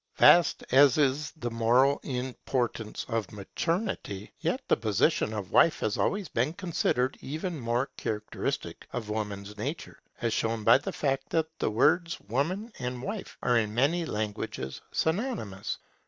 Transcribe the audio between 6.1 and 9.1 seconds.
been considered even more characteristic